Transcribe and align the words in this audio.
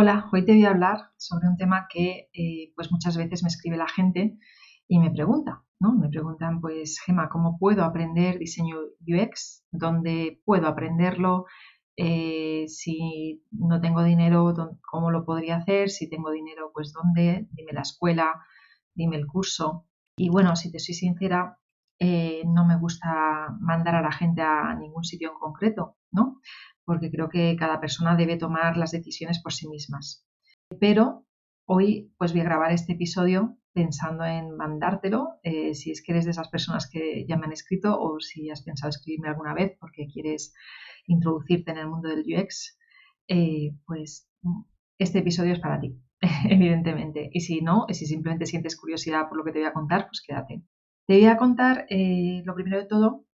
Hola, 0.00 0.28
hoy 0.32 0.44
te 0.44 0.52
voy 0.52 0.64
a 0.64 0.70
hablar 0.70 1.10
sobre 1.16 1.48
un 1.48 1.56
tema 1.56 1.88
que 1.92 2.28
eh, 2.32 2.72
pues 2.76 2.92
muchas 2.92 3.16
veces 3.16 3.42
me 3.42 3.48
escribe 3.48 3.76
la 3.76 3.88
gente 3.88 4.38
y 4.86 5.00
me 5.00 5.10
pregunta, 5.10 5.64
¿no? 5.80 5.92
Me 5.92 6.08
preguntan, 6.08 6.60
pues, 6.60 7.00
Gema, 7.04 7.28
¿cómo 7.28 7.58
puedo 7.58 7.82
aprender 7.82 8.38
diseño 8.38 8.76
UX? 9.04 9.64
¿Dónde 9.72 10.40
puedo 10.44 10.68
aprenderlo? 10.68 11.46
Eh, 11.96 12.66
si 12.68 13.42
no 13.50 13.80
tengo 13.80 14.04
dinero, 14.04 14.54
¿cómo 14.88 15.10
lo 15.10 15.24
podría 15.24 15.56
hacer? 15.56 15.90
Si 15.90 16.08
tengo 16.08 16.30
dinero, 16.30 16.70
pues, 16.72 16.92
¿dónde? 16.92 17.48
Dime 17.50 17.72
la 17.72 17.82
escuela, 17.82 18.40
dime 18.94 19.16
el 19.16 19.26
curso. 19.26 19.88
Y 20.16 20.28
bueno, 20.28 20.54
si 20.54 20.70
te 20.70 20.78
soy 20.78 20.94
sincera, 20.94 21.58
eh, 21.98 22.44
no 22.46 22.64
me 22.64 22.78
gusta 22.78 23.48
mandar 23.58 23.96
a 23.96 24.02
la 24.02 24.12
gente 24.12 24.42
a 24.42 24.76
ningún 24.76 25.02
sitio 25.02 25.32
en 25.32 25.38
concreto, 25.40 25.96
¿no? 26.12 26.40
Porque 26.88 27.10
creo 27.10 27.28
que 27.28 27.54
cada 27.58 27.80
persona 27.80 28.16
debe 28.16 28.38
tomar 28.38 28.78
las 28.78 28.92
decisiones 28.92 29.42
por 29.42 29.52
sí 29.52 29.68
mismas. 29.68 30.26
Pero 30.80 31.26
hoy, 31.66 32.14
pues, 32.16 32.32
voy 32.32 32.40
a 32.40 32.44
grabar 32.44 32.72
este 32.72 32.94
episodio 32.94 33.58
pensando 33.74 34.24
en 34.24 34.56
mandártelo, 34.56 35.38
eh, 35.42 35.74
si 35.74 35.90
es 35.90 36.02
que 36.02 36.12
eres 36.12 36.24
de 36.24 36.30
esas 36.30 36.48
personas 36.48 36.88
que 36.90 37.26
ya 37.28 37.36
me 37.36 37.44
han 37.44 37.52
escrito 37.52 38.00
o 38.00 38.18
si 38.20 38.48
has 38.50 38.62
pensado 38.62 38.88
escribirme 38.88 39.28
alguna 39.28 39.52
vez 39.52 39.76
porque 39.78 40.08
quieres 40.12 40.54
introducirte 41.06 41.72
en 41.72 41.78
el 41.78 41.88
mundo 41.88 42.08
del 42.08 42.24
UX, 42.26 42.78
eh, 43.28 43.74
pues 43.84 44.28
este 44.98 45.18
episodio 45.18 45.52
es 45.52 45.60
para 45.60 45.78
ti, 45.78 45.94
evidentemente. 46.48 47.28
Y 47.32 47.40
si 47.40 47.60
no, 47.60 47.84
si 47.90 48.06
simplemente 48.06 48.46
sientes 48.46 48.76
curiosidad 48.76 49.28
por 49.28 49.36
lo 49.36 49.44
que 49.44 49.52
te 49.52 49.58
voy 49.58 49.68
a 49.68 49.74
contar, 49.74 50.06
pues 50.06 50.22
quédate. 50.26 50.62
Te 51.06 51.18
voy 51.18 51.26
a 51.26 51.36
contar, 51.36 51.86
eh, 51.90 52.42
lo 52.46 52.54
primero 52.54 52.78
de 52.78 52.86
todo, 52.86 53.26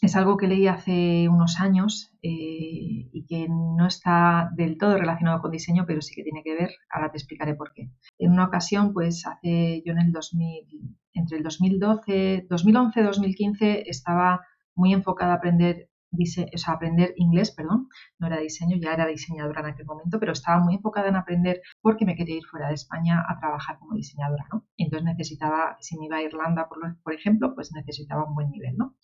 es 0.00 0.16
algo 0.16 0.36
que 0.36 0.48
leí 0.48 0.66
hace 0.66 1.28
unos 1.28 1.60
años 1.60 2.12
eh, 2.22 3.08
y 3.12 3.26
que 3.26 3.48
no 3.48 3.86
está 3.86 4.50
del 4.56 4.78
todo 4.78 4.96
relacionado 4.96 5.42
con 5.42 5.50
diseño, 5.50 5.84
pero 5.86 6.00
sí 6.00 6.14
que 6.14 6.22
tiene 6.22 6.42
que 6.42 6.54
ver. 6.54 6.70
Ahora 6.90 7.10
te 7.10 7.18
explicaré 7.18 7.54
por 7.54 7.72
qué. 7.74 7.90
En 8.18 8.32
una 8.32 8.46
ocasión, 8.46 8.92
pues 8.92 9.26
hace 9.26 9.82
yo 9.84 9.92
en 9.92 10.00
el 10.00 10.12
2000, 10.12 10.96
entre 11.12 11.38
el 11.38 11.42
2012, 11.42 12.46
2011 12.48 13.02
2015 13.02 13.90
estaba 13.90 14.40
muy 14.74 14.92
enfocada 14.92 15.32
a 15.32 15.36
aprender 15.36 15.90
o 16.12 16.58
sea, 16.58 16.74
aprender 16.74 17.12
inglés, 17.16 17.52
perdón, 17.52 17.88
no 18.18 18.26
era 18.26 18.38
diseño, 18.38 18.76
ya 18.80 18.92
era 18.92 19.06
diseñadora 19.06 19.60
en 19.60 19.66
aquel 19.66 19.86
momento, 19.86 20.18
pero 20.18 20.32
estaba 20.32 20.58
muy 20.58 20.74
enfocada 20.74 21.08
en 21.08 21.14
aprender 21.14 21.62
porque 21.80 22.04
me 22.04 22.16
quería 22.16 22.36
ir 22.36 22.44
fuera 22.44 22.66
de 22.66 22.74
España 22.74 23.24
a 23.28 23.38
trabajar 23.38 23.78
como 23.78 23.94
diseñadora, 23.94 24.44
¿no? 24.52 24.66
Entonces 24.76 25.04
necesitaba, 25.04 25.76
si 25.78 25.96
me 25.98 26.06
iba 26.06 26.16
a 26.16 26.22
Irlanda, 26.22 26.68
por, 26.68 26.78
por 27.02 27.14
ejemplo, 27.14 27.54
pues 27.54 27.70
necesitaba 27.72 28.24
un 28.24 28.34
buen 28.34 28.50
nivel, 28.50 28.76
¿no? 28.76 28.96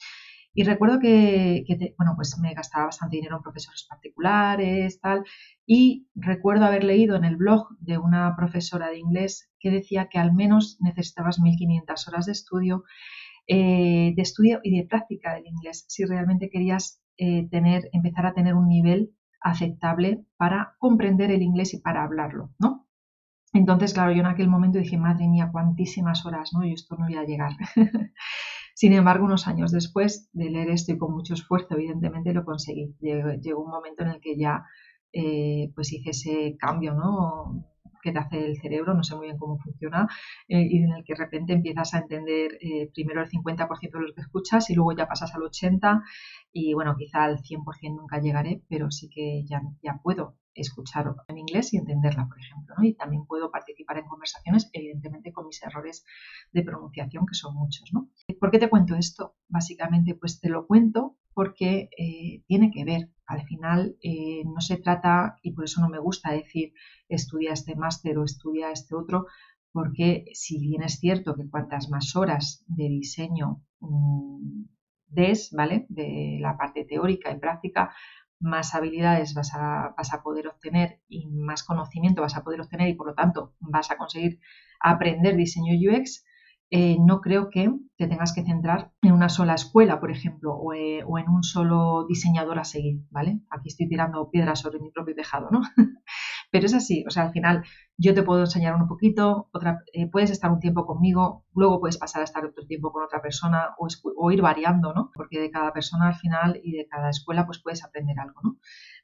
Y 0.59 0.65
recuerdo 0.65 0.99
que, 0.99 1.67
bueno, 1.99 2.15
pues 2.17 2.39
me 2.39 2.55
gastaba 2.55 2.87
bastante 2.87 3.17
dinero 3.17 3.37
en 3.37 3.43
profesores 3.43 3.87
particulares, 3.87 4.99
tal, 5.03 5.23
y 5.67 6.09
recuerdo 6.15 6.65
haber 6.65 6.83
leído 6.83 7.15
en 7.15 7.27
el 7.27 7.37
blog 7.37 7.69
de 7.79 7.99
una 7.99 8.35
profesora 8.37 8.89
de 8.89 8.99
inglés 8.99 9.51
que 9.61 9.71
decía 9.71 10.09
que 10.11 10.19
al 10.19 10.33
menos 10.33 10.79
necesitabas 10.81 11.41
1.500 11.41 12.09
horas 12.09 12.25
de 12.25 12.33
estudio, 12.33 12.85
eh, 13.47 14.15
de 14.17 14.23
estudio 14.23 14.61
y 14.63 14.79
de 14.79 14.87
práctica 14.87 15.35
del 15.35 15.47
inglés, 15.47 15.85
si 15.89 16.07
realmente 16.07 16.49
querías 16.49 17.03
eh, 17.19 17.47
tener, 17.51 17.91
empezar 17.93 18.25
a 18.25 18.33
tener 18.33 18.55
un 18.55 18.67
nivel 18.67 19.13
aceptable 19.43 20.25
para 20.39 20.75
comprender 20.79 21.31
el 21.33 21.43
inglés 21.43 21.75
y 21.75 21.81
para 21.83 22.03
hablarlo, 22.03 22.55
¿no? 22.59 22.87
Entonces, 23.53 23.93
claro, 23.93 24.13
yo 24.13 24.21
en 24.21 24.27
aquel 24.27 24.49
momento 24.49 24.79
dije, 24.79 24.97
madre 24.97 25.29
mía, 25.29 25.51
cuantísimas 25.53 26.25
horas, 26.25 26.51
¿no? 26.55 26.65
Y 26.65 26.73
esto 26.73 26.97
no 26.97 27.05
voy 27.05 27.17
a 27.17 27.25
llegar. 27.25 27.53
Sin 28.77 28.93
embargo, 28.93 29.25
unos 29.25 29.49
años 29.49 29.73
después 29.73 30.29
de 30.35 30.51
leer 30.51 30.69
esto 30.69 30.93
y 30.93 30.99
con 30.99 31.11
mucho 31.11 31.33
esfuerzo, 31.33 31.69
evidentemente 31.71 32.35
lo 32.35 32.45
conseguí. 32.45 32.95
Llegó, 33.01 33.63
un 33.65 33.71
momento 33.71 34.03
en 34.03 34.11
el 34.11 34.21
que 34.21 34.37
ya 34.37 34.67
eh, 35.15 35.73
pues 35.75 35.95
hice 35.95 36.11
ese 36.11 36.57
cambio, 36.59 36.93
¿no? 36.93 37.65
que 38.03 38.13
te 38.13 38.19
hace 38.19 38.45
el 38.45 38.61
cerebro, 38.61 38.93
no 38.93 39.03
sé 39.03 39.17
muy 39.17 39.29
bien 39.29 39.39
cómo 39.39 39.59
funciona, 39.59 40.07
eh, 40.47 40.61
y 40.61 40.77
en 40.83 40.93
el 40.93 41.05
que 41.05 41.15
de 41.15 41.19
repente 41.25 41.55
empiezas 41.55 41.95
a 41.95 41.99
entender 42.01 42.59
eh, 42.61 42.91
primero 42.93 43.23
el 43.23 43.31
50% 43.31 43.99
de 43.99 44.07
lo 44.09 44.15
que 44.15 44.21
escuchas 44.21 44.69
y 44.69 44.75
luego 44.75 44.93
ya 44.93 45.09
pasas 45.09 45.35
al 45.35 45.41
80% 45.41 46.03
y 46.53 46.75
bueno, 46.75 46.97
quizá 46.99 47.25
al 47.25 47.39
100% 47.39 47.97
nunca 47.97 48.21
llegaré, 48.21 48.63
pero 48.69 48.91
sí 48.91 49.09
que 49.09 49.43
ya, 49.47 49.63
ya 49.83 50.01
puedo 50.03 50.37
escuchar 50.57 51.15
en 51.29 51.39
inglés 51.39 51.73
y 51.73 51.79
entenderla, 51.79 52.27
por 52.29 52.39
ejemplo, 52.39 52.75
¿no? 52.77 52.85
Y 52.85 52.95
también 52.95 53.27
puedo 53.27 53.51
participar 53.51 53.99
en 53.99 54.07
conversaciones, 54.07 54.71
evidentemente 54.73 55.33
con 55.33 55.47
mis 55.47 55.63
errores 55.63 56.05
de 56.53 56.63
pronunciación, 56.63 57.27
que 57.27 57.35
son 57.35 57.55
muchos, 57.55 57.93
¿no? 57.93 58.11
¿Por 58.41 58.51
qué 58.51 58.59
te 58.59 58.69
cuento 58.69 58.95
esto? 58.95 59.37
Básicamente, 59.49 60.15
pues 60.15 60.41
te 60.41 60.49
lo 60.49 60.67
cuento 60.67 61.17
porque 61.35 61.91
eh, 61.99 62.43
tiene 62.47 62.71
que 62.71 62.85
ver. 62.85 63.11
Al 63.27 63.43
final 63.43 63.97
eh, 64.03 64.43
no 64.45 64.61
se 64.61 64.79
trata, 64.79 65.37
y 65.43 65.53
por 65.53 65.65
eso 65.65 65.81
no 65.81 65.89
me 65.89 65.99
gusta 65.99 66.33
decir 66.33 66.73
estudia 67.09 67.53
este 67.53 67.77
máster 67.77 68.17
o 68.19 68.25
estudia 68.25 68.71
este 68.71 68.95
otro, 68.95 69.27
porque 69.73 70.25
si 70.33 70.59
bien 70.59 70.83
es 70.83 70.99
cierto 70.99 71.35
que 71.35 71.51
cuantas 71.51 71.91
más 71.91 72.17
horas 72.17 72.65
de 72.67 72.89
diseño 72.89 73.63
mm, 73.81 74.65
des, 75.09 75.53
¿vale? 75.53 75.85
De 75.91 76.39
la 76.41 76.57
parte 76.57 76.85
teórica 76.85 77.31
y 77.31 77.39
práctica, 77.39 77.95
más 78.41 78.75
habilidades 78.75 79.35
vas 79.35 79.55
a, 79.55 79.95
vas 79.97 80.13
a, 80.13 80.23
poder 80.23 80.49
obtener 80.49 81.01
y 81.09 81.27
más 81.29 81.63
conocimiento 81.63 82.23
vas 82.23 82.37
a 82.37 82.45
poder 82.45 82.61
obtener 82.61 82.89
y 82.89 82.95
por 82.95 83.09
lo 83.09 83.15
tanto 83.15 83.55
vas 83.61 83.91
a 83.91 83.97
conseguir 83.97 84.41
aprender 84.81 85.37
diseño 85.37 85.73
UX, 85.75 86.25
eh, 86.71 86.97
no 86.99 87.21
creo 87.21 87.49
que 87.49 87.73
te 87.97 88.09
tengas 88.09 88.35
que 88.35 88.45
centrar 88.45 88.93
en 89.03 89.13
una 89.13 89.29
sola 89.29 89.55
escuela, 89.55 90.01
por 90.01 90.11
ejemplo, 90.11 90.59
eh, 90.75 91.03
o, 91.07 91.19
en 91.19 91.29
un 91.29 91.45
solo 91.45 92.07
diseñador 92.09 92.59
a 92.59 92.65
seguir, 92.65 93.03
¿vale? 93.11 93.41
Aquí 93.51 93.69
estoy 93.69 93.89
tirando 93.89 94.31
piedras 94.31 94.61
sobre 94.61 94.81
mi 94.81 94.91
propio 94.91 95.15
tejado, 95.15 95.49
¿no? 95.51 95.61
Pero 96.57 96.69
es 96.69 96.75
así, 96.75 97.05
o 97.07 97.11
sea, 97.11 97.25
al 97.25 97.33
final 97.33 97.65
yo 97.99 98.15
te 98.15 98.23
puedo 98.23 98.41
enseñar 98.41 98.75
un 98.77 98.89
poquito, 98.89 99.51
otra, 99.53 99.81
eh, 99.93 100.09
puedes 100.11 100.31
estar 100.31 100.51
un 100.51 100.59
tiempo 100.59 100.87
conmigo, 100.87 101.45
luego 101.55 101.81
puedes 101.81 101.99
pasar 101.99 102.23
a 102.23 102.25
estar 102.25 102.47
otro 102.47 102.65
tiempo 102.67 102.93
con 102.93 103.05
otra 103.05 103.21
persona 103.21 103.75
o, 103.77 104.31
ir 104.33 104.41
variando, 104.41 104.95
¿no? 104.95 105.11
Porque 105.13 105.39
de 105.39 105.51
cada 105.51 105.75
persona 105.75 106.09
al 106.09 106.15
final 106.15 106.59
y 106.65 106.73
de 106.73 106.87
cada 106.87 107.11
escuela 107.11 107.45
pues 107.45 107.61
puedes 107.63 107.85
aprender 107.85 108.19
algo, 108.19 108.41
¿no? 108.43 108.57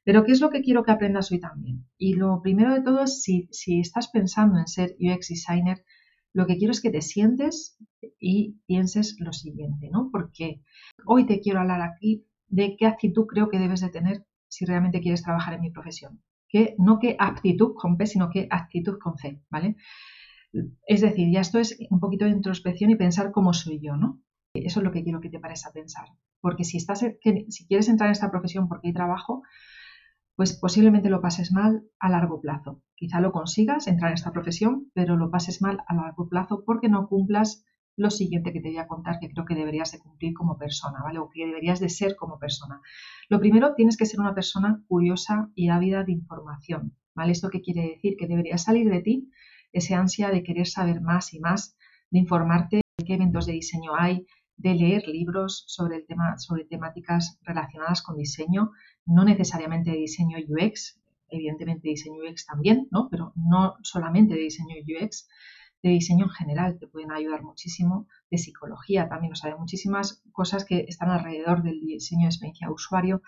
Pero 0.03 0.25
¿qué 0.25 0.33
es 0.33 0.41
lo 0.41 0.49
que 0.49 0.63
quiero 0.63 0.83
que 0.83 0.93
aprendas 0.93 1.31
hoy 1.31 1.41
también? 1.41 1.87
Y 1.99 2.15
lo 2.15 2.41
primero 2.41 2.73
de 2.73 2.81
todo 2.81 3.03
es 3.03 3.23
si, 3.23 3.49
si 3.53 3.81
estás 3.81 4.09
pensando 4.09 4.59
en 4.59 4.67
ser 4.67 4.97
UX 4.99 5.29
designer, 5.29 5.85
lo 6.33 6.47
que 6.47 6.57
quiero 6.57 6.71
es 6.71 6.81
que 6.81 6.91
te 6.91 7.03
sientes 7.03 7.77
y 8.19 8.63
pienses 8.67 9.17
lo 9.19 9.35
siguiente, 9.35 9.91
¿no? 9.93 10.09
Porque 10.11 10.63
hoy 11.05 11.27
te 11.27 11.41
quiero 11.41 11.61
hablar 11.61 11.83
aquí 11.83 12.27
de 12.49 12.77
qué 12.79 12.87
actitud 12.87 13.27
creo 13.27 13.51
que 13.51 13.59
debes 13.59 13.83
de 13.83 13.91
tener 13.91 14.25
si 14.49 14.65
realmente 14.65 15.03
quieres 15.03 15.23
trabajar 15.23 15.53
en 15.53 15.61
mi 15.61 15.71
profesión. 15.71 16.23
Que, 16.53 16.75
no 16.79 16.99
qué 16.99 17.17
aptitud 17.19 17.73
con 17.75 17.97
P, 17.97 18.07
sino 18.07 18.29
qué 18.31 18.47
actitud 18.51 18.99
con 18.99 19.17
C, 19.17 19.41
¿vale? 19.51 19.77
Es 20.87 21.01
decir, 21.01 21.33
ya 21.33 21.41
esto 21.41 21.59
es 21.59 21.79
un 21.91 21.99
poquito 21.99 22.27
de 22.27 22.33
introspección 22.33 22.91
y 22.91 22.97
pensar 22.97 23.33
cómo 23.33 23.55
soy 23.55 23.81
yo, 23.81 23.97
¿no? 23.97 24.21
Eso 24.55 24.81
es 24.81 24.85
lo 24.85 24.93
que 24.93 25.03
quiero 25.03 25.21
que 25.21 25.31
te 25.31 25.41
parezca 25.41 25.73
pensar. 25.73 26.09
Porque 26.41 26.65
si, 26.65 26.77
estás, 26.77 27.01
si 27.01 27.67
quieres 27.67 27.89
entrar 27.89 28.09
en 28.09 28.13
esta 28.13 28.31
profesión 28.31 28.69
porque 28.69 28.89
hay 28.89 28.93
trabajo, 28.93 29.43
pues 30.37 30.53
posiblemente 30.59 31.09
lo 31.09 31.23
pases 31.23 31.53
mal 31.53 31.85
a 31.99 32.11
largo 32.11 32.41
plazo. 32.41 32.83
Quizá 32.97 33.21
lo 33.21 33.33
consigas 33.33 33.87
entrar 33.87 34.11
en 34.11 34.15
esta 34.15 34.33
profesión, 34.33 34.91
pero 34.93 35.17
lo 35.17 35.31
pases 35.31 35.63
mal 35.63 35.83
a 35.87 35.95
largo 35.95 36.29
plazo 36.29 36.65
porque 36.67 36.89
no 36.89 37.09
cumplas 37.09 37.65
lo 37.97 38.11
siguiente 38.11 38.53
que 38.53 38.61
te 38.61 38.69
voy 38.69 38.79
a 38.79 38.87
contar 38.87 39.19
que 39.21 39.29
creo 39.31 39.45
que 39.45 39.55
deberías 39.55 39.93
de 39.93 39.99
cumplir 39.99 40.33
como 40.35 40.57
persona, 40.57 41.01
¿vale? 41.03 41.19
O 41.19 41.29
que 41.29 41.47
deberías 41.47 41.81
de 41.81 41.89
ser 41.89 42.17
como 42.17 42.39
persona. 42.39 42.81
Lo 43.29 43.39
primero, 43.39 43.75
tienes 43.75 43.97
que 43.97 44.07
ser 44.07 44.21
una 44.21 44.35
persona 44.35 44.83
curiosa 44.89 45.51
y 45.55 45.69
ávida 45.69 46.05
de 46.05 46.13
información, 46.13 46.97
¿vale? 47.15 47.33
¿Esto 47.33 47.51
qué 47.51 47.61
quiere 47.61 47.83
decir? 47.89 48.17
Que 48.17 48.27
deberías 48.27 48.63
salir 48.63 48.91
de 48.91 49.03
ti 49.03 49.31
ese 49.73 49.95
ansia 49.95 50.31
de 50.31 50.43
querer 50.43 50.67
saber 50.67 51.01
más 51.01 51.33
y 51.35 51.41
más, 51.41 51.77
de 52.11 52.19
informarte 52.19 52.77
de 52.77 53.05
qué 53.05 53.15
eventos 53.15 53.47
de 53.47 53.55
diseño 53.55 53.93
hay, 53.99 54.27
de 54.57 54.75
leer 54.75 55.09
libros 55.09 55.65
sobre, 55.67 55.97
el 55.97 56.07
tema, 56.07 56.39
sobre 56.39 56.65
temáticas 56.65 57.39
relacionadas 57.43 58.03
con 58.03 58.17
diseño, 58.17 58.71
no 59.07 59.25
necesariamente 59.25 59.91
de 59.91 59.97
diseño 59.97 60.39
UX, 60.47 61.01
evidentemente 61.31 61.89
diseño 61.89 62.23
UX 62.23 62.47
también, 62.47 62.89
¿no? 62.91 63.09
pero 63.11 63.33
no 63.35 63.75
solamente 63.83 64.35
de 64.35 64.41
diseño 64.41 64.77
UX, 64.77 65.29
de 65.83 65.91
diseño 65.91 66.27
en 66.27 66.31
general, 66.31 66.79
te 66.79 66.87
pueden 66.87 67.11
ayudar 67.11 67.43
muchísimo, 67.43 68.07
de 68.31 68.39
psicología 68.39 69.09
también, 69.09 69.33
o 69.33 69.37
sea, 69.37 69.51
de 69.51 69.57
muchísimas 69.57 70.23
cosas 70.33 70.65
que 70.65 70.85
están 70.89 71.11
alrededor 71.11 71.63
del 71.63 71.81
diseño 71.81 72.23
de 72.23 72.29
experiencia 72.29 72.69
de 72.69 72.73
usuario. 72.73 73.23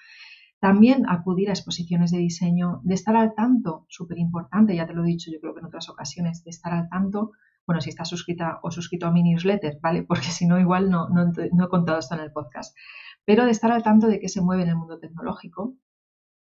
También 0.61 1.05
acudir 1.09 1.51
a 1.51 1.53
exposiciones 1.53 2.11
de 2.11 2.19
diseño, 2.19 2.81
de 2.85 2.95
estar 2.95 3.17
al 3.17 3.35
tanto, 3.35 3.87
súper 3.89 4.19
importante, 4.19 4.77
ya 4.77 4.87
te 4.87 4.95
lo 4.95 5.05
he 5.05 5.09
dicho 5.09 5.31
yo 5.31 5.41
creo 5.41 5.53
que 5.53 5.61
en 5.61 5.67
otras 5.67 5.89
ocasiones, 5.89 6.45
de 6.45 6.51
estar 6.51 6.73
al 6.73 6.89
tanto 6.89 7.33
bueno, 7.67 7.81
si 7.81 7.91
estás 7.91 8.09
suscrita 8.09 8.61
o 8.63 8.71
suscrito 8.71 9.07
a 9.07 9.11
mi 9.11 9.23
newsletter, 9.23 9.79
¿vale? 9.81 10.03
Porque 10.09 10.27
si 10.29 10.47
no, 10.47 10.59
igual 10.59 10.91
no, 10.91 11.09
no, 11.09 11.33
no 11.53 11.65
he 11.65 11.69
contado 11.69 11.99
esto 11.99 12.15
en 12.15 12.21
el 12.21 12.33
podcast. 12.33 12.77
Pero 13.25 13.45
de 13.45 13.51
estar 13.51 13.73
al 13.73 13.83
tanto 13.83 14.07
de 14.07 14.21
qué 14.21 14.29
se 14.29 14.43
mueve 14.43 14.65
en 14.65 14.71
el 14.71 14.77
mundo 14.77 14.99
tecnológico, 14.99 15.75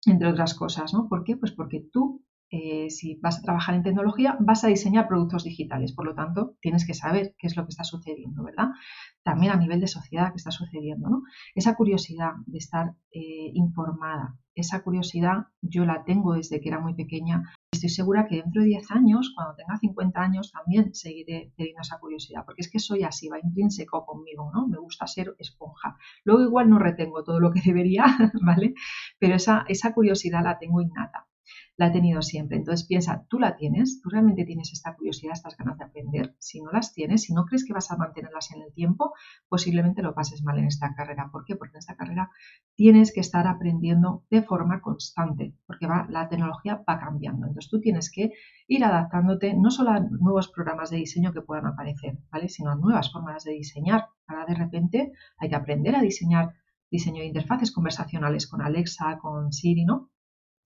entre 0.06 0.28
otras 0.28 0.54
cosas, 0.54 0.94
¿no? 0.94 1.08
¿Por 1.08 1.24
qué? 1.24 1.38
Pues 1.38 1.54
porque 1.54 1.86
tú 1.92 2.26
eh, 2.56 2.92
si 2.92 3.16
vas 3.16 3.40
a 3.40 3.42
trabajar 3.42 3.74
en 3.74 3.82
tecnología, 3.82 4.38
vas 4.40 4.64
a 4.64 4.68
diseñar 4.68 5.08
productos 5.08 5.44
digitales. 5.44 5.92
Por 5.92 6.06
lo 6.06 6.14
tanto, 6.14 6.56
tienes 6.62 6.86
que 6.86 6.94
saber 6.94 7.34
qué 7.40 7.48
es 7.48 7.58
lo 7.58 7.64
que 7.64 7.72
está 7.72 7.84
sucediendo, 7.84 8.44
¿verdad? 8.44 8.68
También 9.24 9.54
a 9.54 9.56
nivel 9.56 9.80
de 9.80 9.88
sociedad, 9.88 10.30
qué 10.30 10.38
está 10.38 10.52
sucediendo, 10.52 11.10
¿no? 11.10 11.24
Esa 11.56 11.74
curiosidad 11.74 12.34
de 12.46 12.60
estar 12.60 12.94
eh, 13.12 13.50
informada, 13.56 14.38
esa 14.54 14.84
curiosidad 14.84 15.48
yo 15.62 15.84
la 15.84 16.04
tengo 16.04 16.36
desde 16.36 16.62
que 16.62 16.70
era 16.70 16.80
muy 16.80 16.94
pequeña. 16.94 17.42
Estoy 17.72 17.90
segura 17.90 18.28
que 18.28 18.36
dentro 18.36 18.62
de 18.62 18.68
10 18.68 18.92
años, 18.92 19.34
cuando 19.36 19.56
tenga 19.56 19.80
50 19.80 20.22
años, 20.22 20.52
también 20.52 20.94
seguiré 20.94 21.54
teniendo 21.58 21.82
esa 21.82 21.98
curiosidad, 21.98 22.46
porque 22.46 22.62
es 22.62 22.70
que 22.70 22.78
soy 22.78 23.02
así, 23.02 23.30
va 23.30 23.40
intrínseco 23.40 24.06
conmigo, 24.06 24.52
¿no? 24.54 24.68
Me 24.68 24.78
gusta 24.78 25.08
ser 25.08 25.34
esponja. 25.40 25.98
Luego 26.24 26.44
igual 26.44 26.70
no 26.70 26.78
retengo 26.78 27.24
todo 27.24 27.40
lo 27.40 27.52
que 27.52 27.62
debería, 27.66 28.06
¿vale? 28.46 28.76
Pero 29.18 29.38
esa 29.38 29.94
curiosidad 29.96 30.44
la 30.44 30.60
tengo 30.60 30.80
innata 30.80 31.26
la 31.76 31.88
he 31.88 31.92
tenido 31.92 32.22
siempre. 32.22 32.58
Entonces 32.58 32.86
piensa, 32.88 33.26
tú 33.30 33.40
la 33.40 33.56
tienes, 33.56 34.02
tú 34.02 34.10
realmente 34.10 34.46
tienes 34.46 34.72
esta 34.74 34.96
curiosidad, 34.96 35.34
estas 35.34 35.58
ganas 35.58 35.78
de 35.78 35.86
aprender. 35.86 36.36
Si 36.40 36.62
no 36.62 36.72
las 36.72 36.94
tienes, 36.94 37.24
si 37.24 37.34
no 37.34 37.46
crees 37.46 37.66
que 37.66 37.74
vas 37.74 37.92
a 37.92 37.98
mantenerlas 37.98 38.52
en 38.52 38.62
el 38.62 38.74
tiempo, 38.74 39.14
posiblemente 39.48 40.04
lo 40.04 40.14
pases 40.14 40.44
mal 40.44 40.60
en 40.60 40.66
esta 40.66 40.94
carrera. 40.94 41.30
¿Por 41.32 41.46
qué? 41.46 41.56
Porque 41.56 41.76
en 41.76 41.80
esta 41.80 41.96
carrera 41.96 42.30
tienes 42.76 43.12
que 43.14 43.22
estar 43.22 43.48
aprendiendo 43.48 44.24
de 44.30 44.44
forma 44.44 44.82
constante, 44.82 45.56
porque 45.66 45.88
va, 45.88 46.06
la 46.10 46.30
tecnología 46.30 46.84
va 46.88 47.00
cambiando. 47.00 47.48
Entonces 47.48 47.70
tú 47.70 47.80
tienes 47.80 48.12
que 48.12 48.34
ir 48.68 48.84
adaptándote 48.84 49.56
no 49.56 49.72
solo 49.72 49.92
a 49.92 50.00
nuevos 50.00 50.50
programas 50.50 50.90
de 50.90 50.98
diseño 50.98 51.34
que 51.34 51.42
puedan 51.42 51.66
aparecer, 51.66 52.18
¿vale? 52.32 52.50
sino 52.50 52.72
a 52.72 52.76
nuevas 52.76 53.12
formas 53.12 53.44
de 53.44 53.54
diseñar. 53.54 54.08
Ahora 54.28 54.46
de 54.46 54.56
repente 54.56 55.12
hay 55.38 55.50
que 55.50 55.56
aprender 55.56 55.96
a 55.96 56.02
diseñar 56.02 56.54
diseño 56.92 57.22
de 57.22 57.28
interfaces 57.28 57.72
conversacionales 57.72 58.48
con 58.48 58.62
Alexa, 58.62 59.18
con 59.18 59.52
Siri, 59.52 59.84
¿no? 59.84 60.12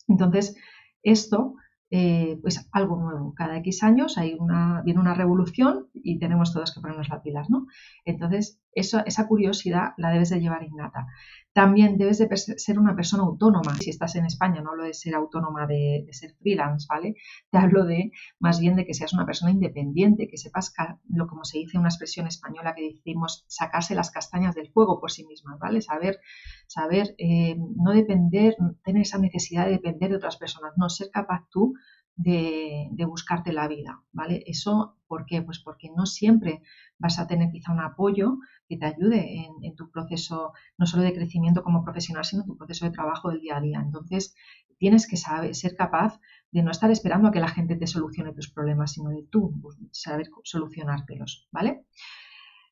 Entonces, 0.07 0.55
esto 1.03 1.55
eh, 1.89 2.37
pues 2.41 2.67
algo 2.71 2.97
nuevo. 2.97 3.33
Cada 3.33 3.57
X 3.57 3.83
años 3.83 4.17
hay 4.17 4.35
una, 4.39 4.81
viene 4.83 4.99
una 4.99 5.13
revolución 5.13 5.87
y 5.93 6.19
tenemos 6.19 6.53
todos 6.53 6.73
que 6.73 6.81
ponernos 6.81 7.09
las 7.09 7.21
pilas, 7.21 7.49
¿no? 7.49 7.67
Entonces, 8.03 8.59
eso, 8.73 9.01
esa 9.05 9.27
curiosidad 9.27 9.93
la 9.97 10.11
debes 10.11 10.29
de 10.29 10.39
llevar 10.39 10.63
innata. 10.63 11.07
También 11.53 11.97
debes 11.97 12.19
de 12.19 12.29
ser 12.37 12.77
una 12.77 12.95
persona 12.95 13.23
autónoma. 13.23 13.73
Si 13.75 13.89
estás 13.89 14.15
en 14.15 14.25
España, 14.25 14.61
no 14.61 14.69
hablo 14.69 14.83
de 14.83 14.93
ser 14.93 15.15
autónoma 15.15 15.65
de, 15.65 16.05
ser 16.11 16.35
freelance, 16.39 16.85
¿vale? 16.87 17.15
Te 17.49 17.57
hablo 17.57 17.85
de 17.85 18.11
más 18.39 18.59
bien 18.59 18.75
de 18.75 18.85
que 18.85 18.93
seas 18.93 19.13
una 19.13 19.25
persona 19.25 19.51
independiente, 19.51 20.27
que 20.27 20.37
sepas, 20.37 20.71
lo 21.09 21.25
como 21.25 21.45
se 21.45 21.57
dice 21.57 21.79
una 21.79 21.89
expresión 21.89 22.27
española 22.27 22.75
que 22.75 22.83
decimos, 22.83 23.43
sacarse 23.47 23.95
las 23.95 24.11
castañas 24.11 24.53
del 24.53 24.69
fuego 24.69 24.99
por 24.99 25.11
sí 25.11 25.25
mismas, 25.25 25.57
¿vale? 25.57 25.81
Saber, 25.81 26.19
saber 26.67 27.15
eh, 27.17 27.55
no 27.57 27.91
depender, 27.91 28.55
tener 28.83 29.01
esa 29.01 29.17
necesidad 29.17 29.65
de 29.65 29.71
depender 29.71 30.11
de 30.11 30.17
otras 30.17 30.37
personas, 30.37 30.73
no 30.77 30.89
ser 30.89 31.09
capaz 31.09 31.47
tú 31.49 31.73
de, 32.17 32.89
buscarte 33.07 33.53
la 33.53 33.67
vida, 33.67 34.03
¿vale? 34.11 34.43
Eso, 34.47 34.97
¿por 35.07 35.25
qué? 35.25 35.41
Pues 35.41 35.59
porque 35.59 35.89
no 35.95 36.05
siempre 36.05 36.61
vas 36.97 37.19
a 37.19 37.27
tener 37.27 37.51
quizá 37.51 37.71
un 37.71 37.79
apoyo 37.79 38.39
que 38.67 38.77
te 38.77 38.87
ayude 38.87 39.45
en, 39.61 39.75
tu 39.75 39.89
proceso, 39.91 40.51
no 40.77 40.85
solo 40.87 41.03
de 41.03 41.13
crecimiento 41.13 41.63
como 41.63 41.83
profesional, 41.83 42.25
sino 42.25 42.43
tu 42.43 42.57
proceso 42.57 42.85
de 42.85 42.91
trabajo 42.91 43.29
del 43.29 43.39
día 43.39 43.57
a 43.57 43.61
día. 43.61 43.79
Entonces, 43.79 44.35
tienes 44.77 45.07
que 45.07 45.15
saber, 45.15 45.55
ser 45.55 45.75
capaz 45.75 46.19
de 46.51 46.63
no 46.63 46.71
estar 46.71 46.89
esperando 46.91 47.27
a 47.27 47.31
que 47.31 47.39
la 47.39 47.47
gente 47.47 47.75
te 47.75 47.87
solucione 47.87 48.33
tus 48.33 48.51
problemas, 48.51 48.93
sino 48.93 49.11
de 49.11 49.23
tú 49.29 49.53
pues, 49.61 49.77
saber 49.91 50.27
solucionártelos, 50.43 51.47
¿vale? 51.51 51.85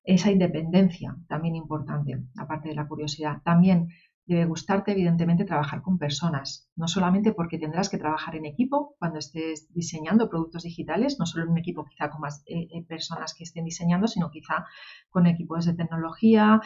Esa 0.04 0.32
independencia, 0.32 1.16
también 1.28 1.56
importante, 1.56 2.24
aparte 2.38 2.70
de 2.70 2.76
la 2.76 2.88
curiosidad. 2.88 3.42
También 3.44 3.90
Debe 4.28 4.46
gustarte, 4.46 4.92
evidentemente, 4.94 5.46
trabajar 5.46 5.84
con 5.84 6.00
personas, 6.00 6.68
no 6.76 6.88
solamente 6.88 7.32
porque 7.32 7.60
tendrás 7.60 7.90
que 7.90 8.00
trabajar 8.00 8.36
en 8.36 8.46
equipo 8.46 8.96
cuando 8.98 9.20
estés 9.20 9.72
diseñando 9.74 10.30
productos 10.30 10.64
digitales, 10.64 11.18
no 11.20 11.28
solo 11.28 11.44
en 11.44 11.52
un 11.52 11.60
equipo 11.60 11.86
quizá 11.86 12.10
con 12.10 12.22
más 12.22 12.42
eh, 12.48 12.68
eh, 12.72 12.84
personas 12.88 13.36
que 13.36 13.44
estén 13.44 13.66
diseñando, 13.66 14.08
sino 14.08 14.32
quizá 14.32 14.66
con 15.12 15.28
equipos 15.28 15.66
de 15.66 15.76
tecnología, 15.76 16.60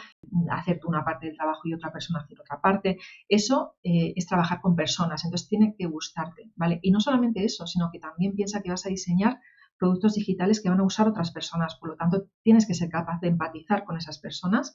hacer 0.50 0.80
una 0.86 1.04
parte 1.04 1.26
del 1.26 1.36
trabajo 1.36 1.60
y 1.64 1.74
otra 1.74 1.92
persona 1.92 2.20
hacer 2.20 2.40
otra 2.40 2.62
parte. 2.62 2.98
Eso 3.28 3.74
eh, 3.82 4.14
es 4.16 4.26
trabajar 4.26 4.62
con 4.62 4.74
personas, 4.74 5.24
entonces 5.24 5.48
tiene 5.48 5.74
que 5.76 5.84
gustarte, 5.86 6.50
¿vale? 6.56 6.78
Y 6.80 6.90
no 6.92 7.00
solamente 7.00 7.44
eso, 7.44 7.66
sino 7.66 7.90
que 7.92 7.98
también 7.98 8.34
piensa 8.34 8.62
que 8.62 8.70
vas 8.70 8.86
a 8.86 8.88
diseñar 8.88 9.38
productos 9.78 10.14
digitales 10.14 10.62
que 10.62 10.70
van 10.70 10.80
a 10.80 10.84
usar 10.84 11.08
otras 11.08 11.30
personas, 11.30 11.76
por 11.76 11.90
lo 11.90 11.96
tanto 11.96 12.26
tienes 12.42 12.66
que 12.66 12.74
ser 12.74 12.88
capaz 12.88 13.20
de 13.20 13.28
empatizar 13.28 13.84
con 13.84 13.96
esas 13.96 14.18
personas 14.18 14.74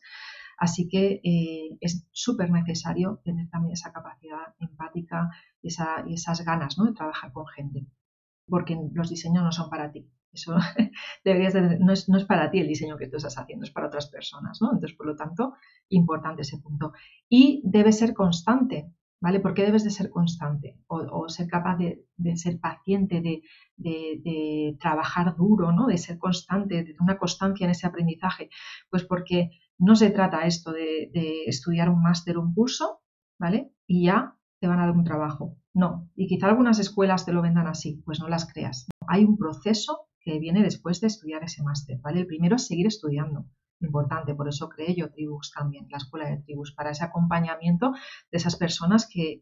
Así 0.58 0.88
que 0.88 1.22
eh, 1.24 1.78
es 1.82 2.08
súper 2.12 2.52
necesario 2.52 3.22
tener 3.24 3.50
también 3.50 3.74
esa 3.74 3.92
capacidad 3.92 4.56
empática 4.60 5.30
y, 5.62 5.68
esas 5.68 6.46
ganas 6.46 6.76
de 6.78 6.94
trabajar 6.94 7.32
con 7.34 7.48
gente, 7.48 7.88
porque 8.48 8.78
los 8.94 9.10
diseños 9.10 9.44
no 9.44 9.52
son 9.52 9.70
para 9.70 9.92
ti. 9.92 10.10
Eso 10.36 10.56
deberías 11.24 11.56
no, 11.80 11.94
es, 11.94 12.26
para 12.26 12.52
ti 12.52 12.60
el 12.60 12.68
diseño 12.68 12.98
que 12.98 13.08
tú 13.08 13.18
estás 13.18 13.38
haciendo, 13.38 13.64
es 13.66 13.72
para 13.72 13.88
otras 13.88 14.08
personas. 14.08 14.62
¿no? 14.62 14.74
Entonces, 14.74 14.96
por 14.96 15.08
lo 15.08 15.16
tanto, 15.16 15.54
importante 15.90 16.44
ese 16.44 16.60
punto. 16.60 16.94
Y 17.30 17.62
debe 17.66 17.92
ser 17.92 18.14
constante. 18.14 18.92
¿Vale? 19.22 19.40
¿Por 19.40 19.54
qué 19.56 19.64
debes 19.64 19.84
de 19.84 19.90
ser 19.90 20.10
constante 20.12 20.78
o, 20.88 21.30
ser 21.30 21.48
capaz 21.48 21.78
de, 21.78 22.06
ser 22.36 22.60
paciente, 22.60 23.22
de, 23.76 24.78
trabajar 24.80 25.36
duro, 25.36 25.72
¿no? 25.72 25.88
de 25.88 25.98
ser 25.98 26.20
constante, 26.20 26.84
de 26.84 26.96
una 27.00 27.18
constancia 27.18 27.64
en 27.64 27.72
ese 27.72 27.88
aprendizaje? 27.88 28.50
Pues 28.90 29.04
porque 29.04 29.50
no 29.78 29.96
se 29.96 30.10
trata 30.10 30.46
esto 30.46 30.72
de, 30.72 31.10
estudiar 31.46 31.90
un 31.90 32.02
máster 32.02 32.38
o 32.38 32.42
un 32.42 32.54
curso, 32.54 33.02
¿vale? 33.40 33.72
Y 33.88 34.06
ya 34.06 34.38
te 34.60 34.68
van 34.68 34.80
a 34.80 34.86
dar 34.86 34.96
un 34.96 35.04
trabajo. 35.04 35.58
No. 35.74 36.10
Y 36.16 36.28
quizá 36.28 36.48
algunas 36.48 36.80
escuelas 36.80 37.26
te 37.26 37.34
lo 37.34 37.42
vendan 37.42 37.68
así, 37.68 38.02
pues 38.06 38.20
no 38.20 38.28
las 38.28 38.52
creas. 38.52 38.88
Hay 39.08 39.24
un 39.24 39.38
proceso 39.38 40.08
que 40.22 40.40
viene 40.40 40.64
después 40.64 41.02
de 41.02 41.08
estudiar 41.08 41.44
ese 41.44 41.64
máster, 41.64 42.00
¿vale? 42.02 42.22
El 42.22 42.28
primero 42.28 42.56
es 42.56 42.66
seguir 42.66 42.88
estudiando 42.88 43.46
importante. 43.82 44.36
Por 44.36 44.48
eso 44.48 44.70
creé 44.70 44.96
yo 44.96 45.12
Tribus 45.12 45.52
también, 45.52 45.88
la 45.90 45.98
escuela 45.98 46.30
de 46.30 46.38
Tribus, 46.38 46.74
para 46.74 46.92
ese 46.92 47.04
acompañamiento 47.04 47.92
de 48.32 48.38
esas 48.38 48.56
personas 48.56 49.10
que, 49.12 49.42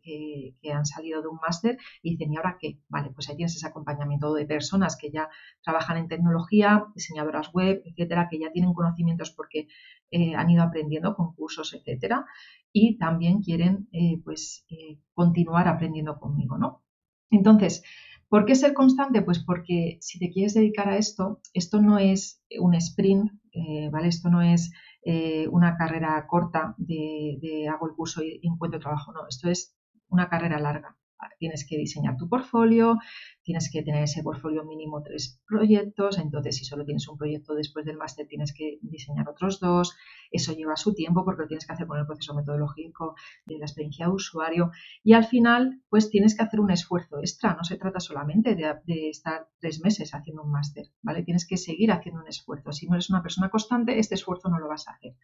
han 0.74 0.86
salido 0.86 1.22
de 1.22 1.28
un 1.28 1.38
máster 1.38 1.78
y 2.02 2.12
dicen, 2.12 2.34
¿y 2.34 2.38
ahora 2.38 2.58
qué? 2.60 2.80
Vale, 2.90 3.12
pues 3.14 3.30
ahí 3.30 3.36
tienes 3.36 3.56
ese 3.56 3.68
acompañamiento 3.68 4.34
de 4.34 4.46
personas 4.46 4.98
que 4.98 5.12
ya 5.12 5.30
trabajan 5.62 5.98
en 5.98 6.08
tecnología, 6.08 6.86
diseñadoras 6.96 7.52
web, 7.54 7.82
etcétera, 7.86 8.28
que 8.30 8.40
ya 8.40 8.52
tienen 8.52 8.74
conocimientos 8.74 9.32
porque 9.32 9.68
eh, 10.10 10.36
han 10.36 10.50
ido 10.50 10.64
aprendiendo 10.64 11.16
con 11.16 11.34
cursos, 11.34 11.74
etcétera, 11.74 12.26
y 12.72 12.98
también 12.98 13.42
quieren 13.42 13.88
eh, 13.92 14.20
pues 14.24 14.66
eh, 14.70 15.00
continuar 15.14 15.68
aprendiendo 15.68 16.20
conmigo, 16.20 16.58
¿no? 16.58 16.84
Entonces, 17.30 17.84
¿Por 18.30 18.46
qué 18.46 18.56
ser 18.56 18.74
constante? 18.74 19.22
Pues 19.22 19.44
porque 19.44 19.98
si 20.02 20.20
te 20.20 20.32
quieres 20.32 20.54
dedicar 20.54 20.90
a 20.90 20.98
esto, 20.98 21.42
esto 21.54 21.82
no 21.82 22.00
es 22.00 22.44
un 22.60 22.74
sprint, 22.76 23.32
eh, 23.52 23.90
¿vale? 23.92 24.08
Esto 24.08 24.30
no 24.30 24.42
es 24.42 24.72
eh, 25.04 25.48
una 25.50 25.76
carrera 25.78 26.26
corta 26.28 26.76
de, 26.78 27.38
de, 27.42 27.68
hago 27.68 27.88
el 27.88 27.96
curso 27.96 28.24
y 28.24 28.40
encuentro 28.44 28.80
trabajo, 28.80 29.12
no, 29.12 29.28
esto 29.28 29.50
es 29.50 29.76
una 30.08 30.30
carrera 30.30 30.60
larga. 30.60 30.98
Tienes 31.40 31.66
que 31.68 31.78
diseñar 31.78 32.18
tu 32.18 32.28
portfolio, 32.28 32.98
tienes 33.44 33.70
que 33.72 33.82
tener 33.82 34.04
ese 34.04 34.24
portfolio 34.24 34.64
mínimo 34.64 35.02
tres 35.04 35.42
proyectos, 35.48 36.18
entonces 36.18 36.58
si 36.58 36.66
solo 36.66 36.86
tienes 36.86 37.08
un 37.08 37.18
proyecto 37.18 37.54
después 37.54 37.86
del 37.86 37.98
máster 37.98 38.28
tienes 38.28 38.54
que 38.54 38.80
diseñar 38.82 39.30
otros 39.30 39.60
dos, 39.60 39.96
eso 40.32 40.54
lleva 40.54 40.76
su 40.76 40.94
tiempo 40.94 41.24
porque 41.26 41.44
lo 41.44 41.48
tienes 41.48 41.66
que 41.66 41.74
hacer 41.74 41.88
con 41.88 42.00
el 42.00 42.06
proceso 42.06 42.34
metodológico 42.34 43.16
de 43.46 43.58
la 43.58 43.66
experiencia 43.66 44.08
de 44.08 44.12
usuario. 44.14 44.72
Y 45.04 45.14
al 45.14 45.26
final 45.26 45.82
pues 45.90 46.10
tienes 46.10 46.36
que 46.36 46.44
hacer 46.44 46.60
un 46.60 46.72
esfuerzo 46.72 47.20
extra, 47.20 47.54
no 47.56 47.64
se 47.64 47.78
trata 47.78 48.00
solamente 48.00 48.56
de, 48.56 49.10
estar 49.10 49.48
tres 49.60 49.82
meses 49.82 50.14
haciendo 50.14 50.44
un 50.44 50.52
máster, 50.52 50.88
¿vale? 51.02 51.24
Tienes 51.24 51.48
que 51.48 51.58
seguir 51.58 51.92
haciendo 51.92 52.22
un 52.22 52.28
esfuerzo, 52.28 52.72
si 52.72 52.88
no 52.88 52.96
eres 52.96 53.10
una 53.10 53.22
persona 53.22 53.50
constante 53.50 54.00
este 54.00 54.16
esfuerzo 54.16 54.50
no 54.50 54.60
lo 54.60 54.68
vas 54.68 54.88
a 54.88 54.92
hacer. 54.92 55.16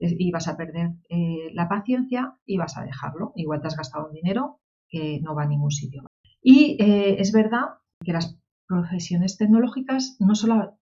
Y 0.00 0.30
vas 0.30 0.46
a 0.46 0.56
perder 0.56 0.92
eh, 1.08 1.50
la 1.54 1.68
paciencia 1.68 2.38
y 2.46 2.56
vas 2.56 2.76
a 2.78 2.84
dejarlo, 2.84 3.32
igual 3.34 3.60
te 3.60 3.66
has 3.66 3.76
gastado 3.76 4.06
un 4.06 4.12
dinero 4.12 4.60
que 4.88 5.20
no 5.22 5.34
va 5.34 5.44
a 5.44 5.48
ningún 5.48 5.70
sitio. 5.70 6.02
Y 6.42 6.76
eh, 6.80 7.16
es 7.18 7.32
verdad 7.32 7.78
que 8.04 8.12
las 8.12 8.38
profesiones 8.66 9.36
tecnológicas 9.38 10.16
no, 10.20 10.34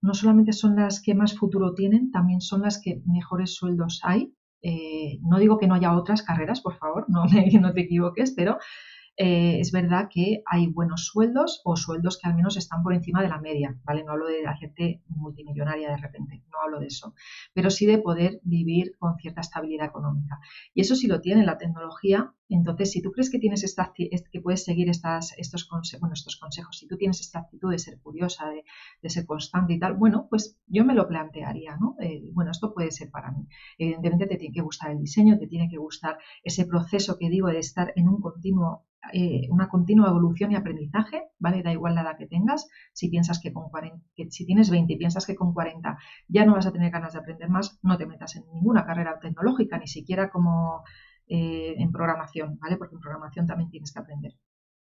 no, 0.02 0.14
solamente 0.14 0.52
son 0.52 0.76
las 0.76 1.00
que 1.00 1.14
más 1.14 1.38
futuro 1.38 1.72
tienen, 1.74 2.10
también 2.10 2.40
son 2.40 2.62
las 2.62 2.80
que 2.80 3.00
mejores 3.06 3.54
sueldos 3.54 4.00
hay. 4.02 4.34
Eh, 4.62 5.20
no 5.22 5.38
digo 5.38 5.58
que 5.58 5.68
no 5.68 5.74
haya 5.74 5.96
otras 5.96 6.22
carreras, 6.22 6.60
por 6.60 6.76
favor, 6.76 7.06
no, 7.08 7.24
no 7.60 7.72
te 7.72 7.80
equivoques, 7.82 8.32
pero 8.36 8.58
eh, 9.18 9.60
es 9.60 9.72
verdad 9.72 10.08
que 10.12 10.42
hay 10.44 10.66
buenos 10.66 11.06
sueldos 11.06 11.62
o 11.64 11.76
sueldos 11.76 12.18
que 12.18 12.28
al 12.28 12.34
menos 12.34 12.58
están 12.58 12.82
por 12.82 12.92
encima 12.92 13.22
de 13.22 13.30
la 13.30 13.40
media, 13.40 13.74
¿vale? 13.84 14.04
No 14.04 14.12
hablo 14.12 14.26
de 14.26 14.42
la 14.42 14.56
gente 14.56 15.02
multimillonaria 15.08 15.88
de 15.90 15.96
repente, 15.96 16.44
no 16.52 16.60
hablo 16.62 16.80
de 16.80 16.88
eso, 16.88 17.14
pero 17.54 17.70
sí 17.70 17.86
de 17.86 17.98
poder 17.98 18.40
vivir 18.42 18.94
con 18.98 19.16
cierta 19.16 19.40
estabilidad 19.40 19.86
económica. 19.86 20.38
Y 20.74 20.82
eso 20.82 20.94
sí 20.94 21.06
lo 21.06 21.22
tiene 21.22 21.46
la 21.46 21.56
tecnología, 21.56 22.34
Entonces, 22.48 22.92
si 22.92 23.02
tú 23.02 23.10
crees 23.12 23.30
que 23.30 23.38
tienes 23.38 23.64
esta 23.64 23.92
que 23.94 24.40
puedes 24.40 24.64
seguir 24.64 24.88
estas, 24.88 25.36
estos, 25.38 25.64
consejos, 25.64 26.10
estos 26.12 26.36
consejos, 26.36 26.78
si 26.78 26.86
tú 26.86 26.96
tienes 26.96 27.20
esta 27.20 27.40
actitud 27.40 27.70
de 27.70 27.78
ser 27.78 27.98
curiosa, 28.00 28.46
de, 29.02 29.10
ser 29.10 29.26
constante 29.26 29.74
y 29.74 29.78
tal, 29.78 29.94
bueno, 29.94 30.26
pues 30.28 30.58
yo 30.66 30.84
me 30.84 30.94
lo 30.94 31.08
plantearía, 31.08 31.76
¿no? 31.76 31.96
Eh, 32.00 32.30
bueno, 32.32 32.50
esto 32.50 32.72
puede 32.74 32.90
ser 32.90 33.10
para 33.10 33.30
mí. 33.32 33.46
Evidentemente 33.78 34.26
te 34.26 34.36
tiene 34.36 34.54
que 34.54 34.62
gustar 34.62 34.90
el 34.90 35.00
diseño, 35.00 35.38
te 35.38 35.46
tiene 35.46 35.68
que 35.68 35.78
gustar 35.78 36.18
ese 36.42 36.66
proceso 36.66 37.18
que 37.18 37.30
digo 37.30 37.48
de 37.48 37.58
estar 37.58 37.92
en 37.96 38.08
un 38.08 38.20
continuo 38.20 38.86
eh, 39.12 39.46
una 39.50 39.68
continua 39.68 40.08
evolución 40.08 40.52
y 40.52 40.56
aprendizaje, 40.56 41.22
¿vale? 41.38 41.62
Da 41.62 41.72
igual 41.72 41.94
la 41.94 42.02
edad 42.02 42.18
que 42.18 42.26
tengas, 42.26 42.68
si 42.92 43.08
piensas 43.08 43.40
que 43.40 43.52
con 43.52 43.68
40, 43.68 44.04
que 44.16 44.30
si 44.30 44.44
tienes 44.46 44.70
20 44.70 44.92
y 44.92 44.96
piensas 44.96 45.26
que 45.26 45.36
con 45.36 45.54
40 45.54 45.96
ya 46.28 46.44
no 46.44 46.54
vas 46.54 46.66
a 46.66 46.72
tener 46.72 46.90
ganas 46.90 47.12
de 47.12 47.20
aprender 47.20 47.48
más, 47.48 47.78
no 47.82 47.96
te 47.96 48.06
metas 48.06 48.36
en 48.36 48.44
ninguna 48.52 48.84
carrera 48.84 49.18
tecnológica, 49.20 49.78
ni 49.78 49.86
siquiera 49.86 50.30
como 50.30 50.82
eh, 51.28 51.74
en 51.78 51.92
programación, 51.92 52.58
¿vale? 52.58 52.76
Porque 52.76 52.94
en 52.94 53.00
programación 53.00 53.46
también 53.46 53.70
tienes 53.70 53.92
que 53.92 53.98
aprender. 53.98 54.36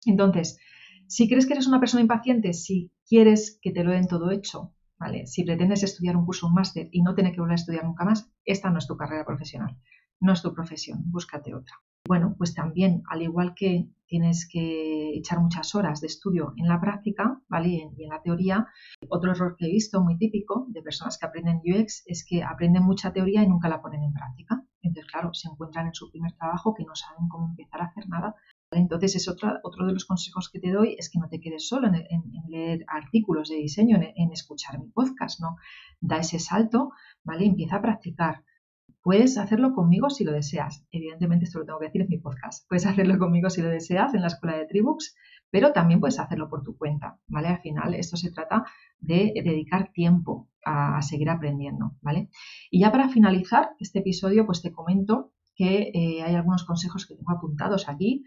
Entonces, 0.06 0.60
si 1.08 1.28
crees 1.28 1.46
que 1.46 1.54
eres 1.54 1.68
una 1.68 1.80
persona 1.80 2.02
impaciente, 2.02 2.54
si 2.54 2.92
quieres 3.08 3.60
que 3.62 3.72
te 3.72 3.84
lo 3.84 3.92
den 3.92 4.08
todo 4.08 4.32
hecho, 4.32 4.74
¿vale? 4.98 5.28
Si 5.28 5.44
pretendes 5.44 5.84
estudiar 5.84 6.16
un 6.16 6.26
curso, 6.26 6.48
un 6.48 6.54
máster 6.54 6.90
y 6.92 7.02
no 7.02 7.16
tener 7.16 7.34
que 7.34 7.42
volver 7.42 7.54
a 7.54 7.62
estudiar 7.62 7.86
nunca 7.86 8.06
más, 8.06 8.32
esta 8.46 8.70
no 8.70 8.78
es 8.78 8.88
tu 8.88 8.98
carrera 8.98 9.26
profesional, 9.26 9.78
no 10.20 10.34
es 10.34 10.42
tu 10.42 10.54
profesión, 10.54 11.00
búscate 11.06 11.54
otra 11.54 11.76
bueno, 12.10 12.34
pues 12.40 12.56
también, 12.56 13.04
al 13.08 13.22
igual 13.22 13.54
que 13.56 13.88
tienes 14.08 14.50
que 14.52 15.12
echar 15.16 15.40
muchas 15.40 15.76
horas 15.76 16.02
de 16.02 16.08
estudio 16.08 16.54
en 16.58 16.68
la 16.68 16.82
práctica, 16.82 17.40
¿vale? 17.48 17.70
Y 17.70 17.82
en, 17.82 18.10
la 18.10 18.20
teoría, 18.24 18.68
otro 19.10 19.32
error 19.32 19.56
que 19.56 19.68
he 19.68 19.72
visto 19.72 20.02
muy 20.02 20.18
típico 20.18 20.66
de 20.70 20.82
personas 20.82 21.20
que 21.20 21.28
aprenden 21.28 21.62
UX 21.64 22.02
es 22.08 22.26
que 22.28 22.42
aprenden 22.44 22.82
mucha 22.82 23.14
teoría 23.14 23.44
y 23.44 23.48
nunca 23.48 23.70
la 23.70 23.80
ponen 23.80 24.02
en 24.02 24.14
práctica. 24.14 24.64
Entonces, 24.82 25.12
claro, 25.12 25.34
se 25.34 25.50
encuentran 25.50 25.88
en 25.88 25.94
su 25.94 26.10
primer 26.10 26.34
trabajo 26.34 26.74
que 26.74 26.86
no 26.86 26.96
saben 26.96 27.28
cómo 27.28 27.48
empezar 27.50 27.82
a 27.82 27.86
hacer 27.86 28.08
nada. 28.08 28.36
Entonces, 28.72 29.16
es 29.16 29.28
otro, 29.28 29.60
otro 29.64 29.86
de 29.86 29.94
los 29.94 30.06
consejos 30.06 30.50
que 30.50 30.60
te 30.60 30.72
doy 30.72 30.96
es 30.98 31.10
que 31.10 31.20
no 31.20 31.28
te 31.28 31.40
quedes 31.40 31.68
solo 31.68 31.88
en, 31.88 32.06
leer 32.48 32.86
artículos 32.88 33.50
de 33.50 33.56
diseño, 33.56 33.98
en, 33.98 34.14
en, 34.16 34.32
escuchar 34.32 34.80
mi 34.80 34.88
podcast, 34.90 35.40
¿no? 35.40 35.56
Da 36.00 36.18
ese 36.18 36.40
salto, 36.40 36.92
¿vale? 37.24 37.46
Empieza 37.46 37.78
a 37.78 37.82
practicar. 37.82 38.44
Puedes 39.02 39.38
hacerlo 39.38 39.74
conmigo 39.74 40.10
si 40.10 40.24
lo 40.24 40.32
deseas. 40.32 40.86
Evidentemente, 40.92 41.46
esto 41.46 41.60
lo 41.60 41.66
tengo 41.66 41.80
que 41.80 41.86
decir 41.86 42.02
en 42.02 42.10
mi 42.10 42.18
podcast. 42.18 42.68
Puedes 42.68 42.86
hacerlo 42.86 43.18
conmigo 43.18 43.50
si 43.50 43.62
lo 43.62 43.70
deseas 43.70 44.14
en 44.14 44.22
la 44.22 44.28
escuela 44.28 44.58
de 44.58 44.66
Tribux, 44.66 45.16
pero 45.50 45.72
también 45.72 46.00
puedes 46.00 46.20
hacerlo 46.20 46.50
por 46.50 46.64
tu 46.64 46.78
cuenta, 46.78 47.20
¿vale? 47.28 47.48
Al 47.48 47.62
final, 47.62 47.96
esto 47.96 48.18
se 48.18 48.32
trata 48.32 48.66
de 49.00 49.32
dedicar 49.44 49.92
tiempo 49.94 50.49
a, 50.66 51.02
seguir 51.02 51.30
aprendiendo, 51.30 51.96
¿vale? 52.02 52.30
Y 52.70 52.82
ya 52.82 52.92
para 52.92 53.10
finalizar 53.10 53.72
este 53.80 54.00
episodio, 54.00 54.46
pues 54.46 54.62
te 54.62 54.72
comento 54.72 55.34
que 55.56 55.92
eh, 55.94 56.24
hay 56.24 56.36
algunos 56.36 56.64
consejos 56.64 57.06
que 57.06 57.16
tengo 57.16 57.32
apuntados 57.32 57.90
aquí 57.90 58.24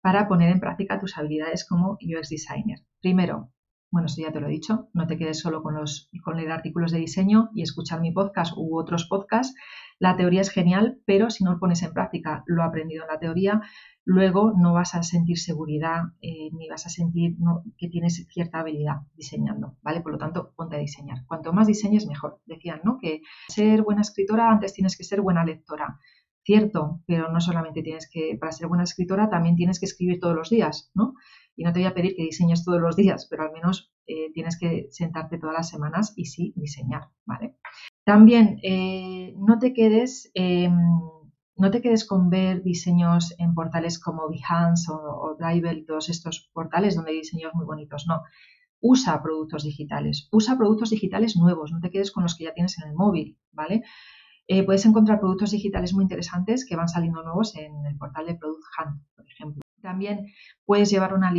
para 0.00 0.28
poner 0.28 0.50
en 0.50 0.60
práctica 0.60 1.00
tus 1.00 1.16
habilidades 1.18 1.66
como 1.68 1.98
UX 2.00 2.28
designer. 2.28 2.80
Primero, 3.00 3.50
bueno, 3.90 4.06
esto 4.06 4.22
ya 4.22 4.32
te 4.32 4.40
lo 4.40 4.48
he 4.48 4.50
dicho, 4.50 4.88
no 4.92 5.06
te 5.06 5.16
quedes 5.16 5.40
solo 5.40 5.62
con, 5.62 5.74
los, 5.74 6.10
con 6.22 6.36
leer 6.36 6.52
artículos 6.52 6.92
de 6.92 6.98
diseño 6.98 7.50
y 7.54 7.62
escuchar 7.62 8.00
mi 8.00 8.12
podcast 8.12 8.52
u 8.56 8.78
otros 8.78 9.06
podcasts. 9.06 9.54
La 9.98 10.16
teoría 10.16 10.42
es 10.42 10.50
genial, 10.50 11.00
pero 11.06 11.30
si 11.30 11.42
no 11.42 11.52
lo 11.52 11.58
pones 11.58 11.82
en 11.82 11.92
práctica 11.92 12.42
lo 12.46 12.62
aprendido 12.62 13.04
en 13.04 13.08
la 13.08 13.18
teoría, 13.18 13.62
luego 14.04 14.52
no 14.56 14.74
vas 14.74 14.94
a 14.94 15.02
sentir 15.02 15.38
seguridad 15.38 16.04
eh, 16.20 16.50
ni 16.52 16.68
vas 16.68 16.86
a 16.86 16.90
sentir 16.90 17.36
que 17.78 17.88
tienes 17.88 18.26
cierta 18.28 18.60
habilidad 18.60 18.96
diseñando, 19.14 19.76
¿vale? 19.82 20.02
Por 20.02 20.12
lo 20.12 20.18
tanto, 20.18 20.52
ponte 20.54 20.76
a 20.76 20.80
diseñar. 20.80 21.24
Cuanto 21.26 21.52
más 21.52 21.66
diseñes, 21.66 22.06
mejor. 22.06 22.40
Decían, 22.44 22.80
¿no? 22.84 22.98
Que 22.98 23.22
ser 23.48 23.82
buena 23.82 24.02
escritora 24.02 24.50
antes 24.50 24.74
tienes 24.74 24.96
que 24.96 25.04
ser 25.04 25.22
buena 25.22 25.44
lectora. 25.44 25.98
Cierto, 26.44 27.02
pero 27.06 27.32
no 27.32 27.40
solamente 27.40 27.82
tienes 27.82 28.08
que, 28.08 28.36
para 28.38 28.52
ser 28.52 28.68
buena 28.68 28.84
escritora, 28.84 29.28
también 29.28 29.56
tienes 29.56 29.80
que 29.80 29.86
escribir 29.86 30.20
todos 30.20 30.36
los 30.36 30.50
días, 30.50 30.92
¿no? 30.94 31.14
Y 31.56 31.64
no 31.64 31.72
te 31.72 31.80
voy 31.80 31.88
a 31.88 31.94
pedir 31.94 32.14
que 32.14 32.22
diseñes 32.22 32.64
todos 32.64 32.80
los 32.80 32.94
días, 32.94 33.26
pero 33.28 33.42
al 33.42 33.52
menos 33.52 33.92
eh, 34.06 34.30
tienes 34.32 34.56
que 34.58 34.86
sentarte 34.90 35.38
todas 35.38 35.56
las 35.56 35.68
semanas 35.68 36.12
y 36.16 36.26
sí 36.26 36.52
diseñar, 36.54 37.08
¿vale? 37.24 37.56
También 38.06 38.60
eh, 38.62 39.34
no 39.36 39.58
te 39.58 39.72
quedes 39.72 40.30
em, 40.34 40.72
no 41.56 41.70
te 41.72 41.80
quedes 41.82 42.06
con 42.06 42.30
ver 42.30 42.62
diseños 42.62 43.34
en 43.38 43.52
portales 43.52 43.98
como 43.98 44.28
Behance 44.28 44.92
o, 44.92 44.96
o 44.96 45.34
Driver, 45.34 45.84
todos 45.84 46.08
estos 46.08 46.48
portales 46.52 46.94
donde 46.94 47.10
hay 47.10 47.18
diseños 47.18 47.52
muy 47.54 47.66
bonitos. 47.66 48.06
No, 48.06 48.22
usa 48.80 49.20
productos 49.24 49.64
digitales, 49.64 50.28
usa 50.30 50.56
productos 50.56 50.90
digitales 50.90 51.36
nuevos, 51.36 51.72
no 51.72 51.80
te 51.80 51.90
quedes 51.90 52.12
con 52.12 52.22
los 52.22 52.36
que 52.36 52.44
ya 52.44 52.54
tienes 52.54 52.78
en 52.78 52.90
el 52.90 52.94
móvil, 52.94 53.38
¿vale? 53.50 53.82
Eh, 54.46 54.62
puedes 54.64 54.86
encontrar 54.86 55.18
productos 55.18 55.50
digitales 55.50 55.92
muy 55.92 56.04
interesantes 56.04 56.64
que 56.64 56.76
van 56.76 56.88
saliendo 56.88 57.24
nuevos 57.24 57.56
en 57.56 57.86
el 57.86 57.96
portal 57.96 58.26
de 58.26 58.36
Product 58.36 58.62
Hunt, 58.78 59.02
por 59.16 59.26
ejemplo. 59.26 59.65
También 59.82 60.26
puedes 60.64 60.90
llevar 60.90 61.14
una, 61.14 61.32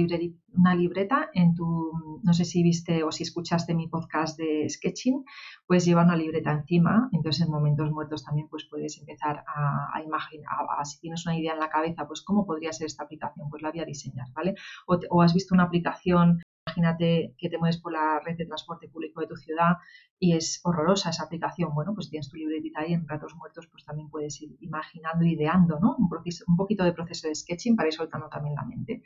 una, 0.54 0.76
libreta 0.76 1.30
en 1.34 1.56
tu, 1.56 2.20
no 2.24 2.34
sé 2.34 2.46
si 2.46 2.64
viste 2.64 3.04
o 3.04 3.12
si 3.12 3.24
escuchaste 3.24 3.74
mi 3.74 3.88
podcast 3.88 4.38
de 4.38 4.70
sketching, 4.70 5.26
puedes 5.66 5.86
llevar 5.86 6.06
una 6.06 6.16
libreta 6.16 6.52
encima, 6.52 7.10
entonces 7.12 7.46
en 7.46 7.52
momentos 7.52 7.92
muertos 7.92 8.24
también 8.24 8.48
pues 8.48 8.66
puedes 8.70 8.98
empezar 9.00 9.44
a, 9.48 10.02
imaginar, 10.02 10.50
si 10.86 11.00
tienes 11.00 11.26
una 11.26 11.38
idea 11.38 11.54
en 11.54 11.60
la 11.60 11.70
cabeza, 11.70 12.08
pues 12.08 12.22
cómo 12.22 12.46
podría 12.46 12.72
ser 12.72 12.88
esta 12.88 13.04
aplicación, 13.04 13.50
pues 13.50 13.62
la 13.62 13.72
voy 13.72 13.82
a 13.82 13.86
diseñar, 13.86 14.28
¿vale? 14.34 14.56
o 14.88 15.22
has 15.22 15.34
visto 15.34 15.54
una 15.54 15.64
aplicación 15.64 16.42
Imagínate 16.78 17.34
que 17.40 17.50
te 17.50 17.58
mueves 17.58 17.78
por 17.78 17.92
la 17.92 18.20
red 18.24 18.38
de 18.38 18.46
transporte 18.46 18.88
público 18.88 19.22
de 19.22 19.28
tu 19.28 19.36
ciudad 19.36 19.78
y 20.20 20.34
es 20.34 20.62
horrorosa 20.64 21.10
esa 21.10 21.24
aplicación. 21.24 21.74
Bueno, 21.74 21.94
pues 21.96 22.10
tienes 22.10 22.30
tu 22.30 22.38
libretita 22.38 22.82
ahí 22.82 22.94
en 22.94 23.08
ratos 23.08 23.36
muertos, 23.36 23.68
pues 23.72 23.84
también 23.84 24.10
puedes 24.10 24.40
ir 24.42 24.56
imaginando, 24.60 25.26
ideando, 25.26 25.80
¿no? 25.80 25.96
Un, 25.98 26.08
poquito 26.56 26.84
de 26.84 26.94
proceso 26.94 27.28
de 27.28 27.36
sketching 27.36 27.76
para 27.76 27.88
ir 27.88 27.96
soltando 27.96 28.30
también 28.30 28.56
la 28.56 28.64
mente 28.64 29.02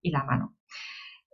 y 0.00 0.10
la 0.12 0.22
mano. 0.22 0.56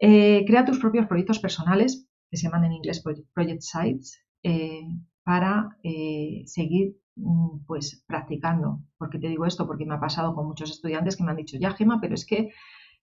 Eh, 0.00 0.44
crea 0.46 0.64
tus 0.64 0.78
propios 0.78 1.06
proyectos 1.06 1.38
personales, 1.38 2.08
que 2.30 2.38
se 2.38 2.44
llaman 2.44 2.64
en 2.64 2.72
inglés 2.72 3.02
project 3.02 3.61
sites, 3.61 4.25
eh, 4.42 4.80
para 5.25 5.76
eh, 5.82 6.42
seguir 6.46 6.96
mm, 7.16 7.66
pues 7.66 8.02
practicando. 8.06 8.80
¿Por 8.96 9.11
qué 9.11 9.18
te 9.18 9.28
digo 9.28 9.44
esto? 9.44 9.66
Porque 9.66 9.84
me 9.84 9.94
ha 9.94 10.00
pasado 10.00 10.34
con 10.34 10.46
muchos 10.46 10.70
estudiantes 10.70 11.18
que 11.18 11.22
me 11.25 11.32
han 11.32 11.37
dicho, 11.37 11.58
ya 11.58 11.72
Gema, 11.72 12.00
pero 12.00 12.14
es 12.14 12.25
que 12.25 12.50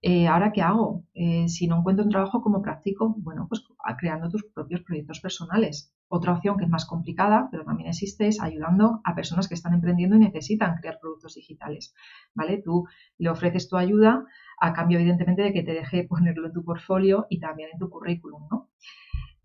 eh, 0.02 0.28
¿Ahora 0.28 0.54
qué 0.54 0.62
hago? 0.62 1.04
Eh, 1.14 1.50
si 1.50 1.68
no 1.68 1.80
encuentro 1.80 2.06
un 2.06 2.12
trabajo, 2.12 2.42
¿cómo 2.42 2.62
practico? 2.62 3.16
Bueno, 3.18 3.48
pues 3.50 3.66
creando 3.98 4.30
tus 4.30 4.46
propios 4.46 4.82
proyectos 4.82 5.20
personales. 5.20 5.94
Otra 6.08 6.34
opción 6.34 6.58
que 6.58 6.64
es 6.64 6.70
más 6.70 6.86
complicada, 6.86 7.50
pero 7.52 7.66
también 7.66 7.90
existe, 7.90 8.28
es 8.28 8.42
ayudando 8.42 9.02
a 9.04 9.14
personas 9.14 9.50
que 9.50 9.56
están 9.56 9.74
emprendiendo 9.74 10.16
y 10.16 10.20
necesitan 10.20 10.78
crear 10.78 11.00
productos 11.02 11.36
digitales. 11.36 11.94
¿Vale? 12.34 12.62
Tú 12.64 12.86
le 13.18 13.30
ofreces 13.30 13.68
tu 13.68 13.76
ayuda 13.76 14.26
a 14.60 14.74
cambio, 14.74 15.00
evidentemente, 15.00 15.42
de 15.42 15.52
que 15.54 15.64
te 15.64 15.74
deje 15.74 16.04
ponerlo 16.10 16.48
en 16.48 16.54
tu 16.54 16.64
portfolio 16.64 17.28
y 17.30 17.40
también 17.40 17.70
en 17.74 17.80
tu 17.80 17.90
currículum, 17.90 18.48
¿no? 18.50 18.70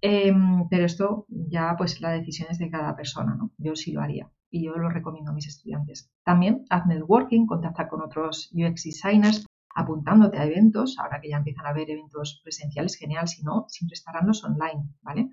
Em, 0.00 0.68
pero 0.68 0.84
esto 0.84 1.26
ya, 1.28 1.74
pues 1.76 2.00
la 2.00 2.10
decisión 2.10 2.48
es 2.50 2.58
de 2.58 2.70
cada 2.70 2.94
persona, 2.94 3.34
¿no? 3.34 3.50
Yo 3.58 3.74
sí 3.74 3.90
lo 3.92 4.02
haría 4.02 4.30
y 4.50 4.64
yo 4.64 4.76
lo 4.76 4.88
recomiendo 4.88 5.32
a 5.32 5.34
mis 5.34 5.48
estudiantes. 5.48 6.12
También 6.22 6.64
haz 6.70 6.86
networking, 6.86 7.46
contacta 7.46 7.88
con 7.88 8.02
otros 8.02 8.52
UX 8.52 8.84
designers 8.84 9.46
apuntándote 9.74 10.38
a 10.38 10.46
eventos, 10.46 10.96
ahora 10.98 11.20
que 11.20 11.28
ya 11.28 11.38
empiezan 11.38 11.66
a 11.66 11.70
haber 11.70 11.90
eventos 11.90 12.40
presenciales, 12.42 12.96
genial, 12.96 13.26
si 13.28 13.42
no, 13.42 13.66
siempre 13.68 13.94
estarán 13.94 14.26
los 14.26 14.44
online, 14.44 14.88
¿vale? 15.02 15.30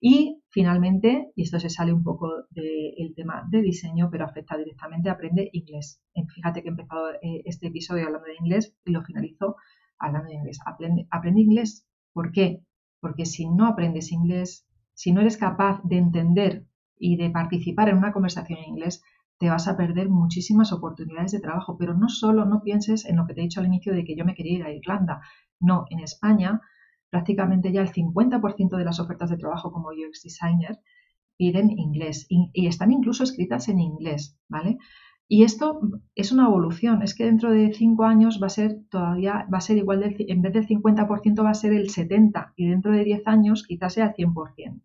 Y 0.00 0.42
finalmente, 0.50 1.32
y 1.34 1.42
esto 1.42 1.58
se 1.58 1.70
sale 1.70 1.92
un 1.92 2.04
poco 2.04 2.30
del 2.50 3.14
tema 3.16 3.44
de 3.50 3.62
diseño, 3.62 4.10
pero 4.10 4.26
afecta 4.26 4.56
directamente, 4.56 5.10
aprende 5.10 5.48
inglés. 5.52 6.02
Eh, 6.14 6.22
fíjate 6.34 6.62
que 6.62 6.68
he 6.68 6.70
empezado 6.70 7.12
eh, 7.14 7.42
este 7.46 7.68
episodio 7.68 8.06
hablando 8.06 8.26
de 8.26 8.36
inglés 8.38 8.76
y 8.84 8.92
lo 8.92 9.02
finalizo 9.02 9.56
hablando 9.98 10.28
de 10.28 10.36
inglés. 10.36 10.58
Aprende, 10.66 11.08
aprende 11.10 11.40
inglés. 11.40 11.88
¿Por 12.12 12.30
qué? 12.30 12.62
Porque 13.00 13.26
si 13.26 13.48
no 13.48 13.66
aprendes 13.66 14.12
inglés, 14.12 14.68
si 14.92 15.12
no 15.12 15.20
eres 15.20 15.36
capaz 15.36 15.80
de 15.82 15.96
entender 15.96 16.66
y 16.96 17.16
de 17.16 17.30
participar 17.30 17.88
en 17.88 17.96
una 17.96 18.12
conversación 18.12 18.58
en 18.58 18.68
inglés, 18.68 19.02
te 19.38 19.48
vas 19.48 19.68
a 19.68 19.76
perder 19.76 20.08
muchísimas 20.08 20.72
oportunidades 20.72 21.32
de 21.32 21.40
trabajo. 21.40 21.76
Pero 21.78 21.94
no 21.94 22.08
solo 22.08 22.44
no 22.44 22.62
pienses 22.62 23.04
en 23.04 23.16
lo 23.16 23.26
que 23.26 23.34
te 23.34 23.40
he 23.40 23.44
dicho 23.44 23.60
al 23.60 23.66
inicio 23.66 23.94
de 23.94 24.04
que 24.04 24.16
yo 24.16 24.24
me 24.24 24.34
quería 24.34 24.58
ir 24.58 24.64
a 24.64 24.72
Irlanda. 24.72 25.20
No, 25.60 25.84
en 25.90 26.00
España 26.00 26.60
prácticamente 27.10 27.72
ya 27.72 27.80
el 27.82 27.92
50% 27.92 28.76
de 28.76 28.84
las 28.84 29.00
ofertas 29.00 29.30
de 29.30 29.38
trabajo 29.38 29.72
como 29.72 29.88
UX 29.88 30.22
designer 30.22 30.78
piden 31.36 31.70
inglés 31.70 32.26
y, 32.28 32.66
están 32.66 32.90
incluso 32.90 33.22
escritas 33.22 33.68
en 33.68 33.78
inglés, 33.78 34.36
¿vale? 34.48 34.78
Y 35.28 35.44
esto 35.44 35.80
es 36.14 36.32
una 36.32 36.46
evolución, 36.46 37.02
es 37.02 37.14
que 37.14 37.24
dentro 37.24 37.50
de 37.50 37.72
cinco 37.72 38.04
años 38.04 38.40
va 38.42 38.46
a 38.46 38.50
ser 38.50 38.80
todavía, 38.90 39.46
va 39.52 39.58
a 39.58 39.60
ser 39.60 39.76
igual, 39.76 40.00
del, 40.00 40.16
en 40.18 40.42
vez 40.42 40.52
del 40.54 40.66
50% 40.66 41.44
va 41.44 41.50
a 41.50 41.54
ser 41.54 41.74
el 41.74 41.88
70% 41.90 42.52
y 42.56 42.68
dentro 42.68 42.92
de 42.92 43.04
10 43.04 43.26
años 43.26 43.64
quizás 43.66 43.94
sea 43.94 44.06
el 44.06 44.14
100%. 44.14 44.80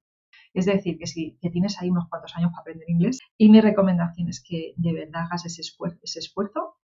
Es 0.54 0.66
decir, 0.66 0.98
que 0.98 1.08
si 1.08 1.38
tienes 1.42 1.82
ahí 1.82 1.90
unos 1.90 2.08
cuantos 2.10 2.36
años 2.36 2.52
para 2.52 2.62
aprender 2.62 2.90
inglés. 2.90 3.20
Y 3.38 3.50
mi 3.50 3.60
recomendación 3.60 4.30
es 4.30 4.44
que 4.44 4.74
de 4.78 4.94
verdad 4.94 5.24
hagas 5.24 5.46
ese 5.46 5.62
esfuerzo. 5.62 6.78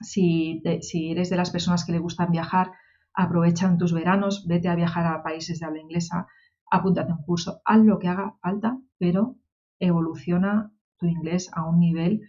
Si, 0.00 0.62
si 0.82 1.10
eres 1.10 1.30
de 1.30 1.36
las 1.36 1.50
personas 1.50 1.84
que 1.84 1.92
le 1.92 1.98
gustan 1.98 2.30
viajar, 2.30 2.72
aprovechan 3.14 3.78
tus 3.78 3.92
veranos, 3.92 4.46
vete 4.46 4.68
a 4.68 4.74
viajar 4.74 5.06
a 5.06 5.22
países 5.22 5.60
de 5.60 5.66
habla 5.66 5.80
inglesa, 5.80 6.26
apúntate 6.70 7.12
a 7.12 7.16
un 7.16 7.22
curso, 7.22 7.60
haz 7.64 7.80
lo 7.80 7.98
que 7.98 8.08
haga 8.08 8.36
falta, 8.40 8.78
pero 8.98 9.36
evoluciona 9.78 10.72
tu 10.98 11.06
inglés 11.06 11.50
a 11.52 11.66
un 11.68 11.80
nivel 11.80 12.22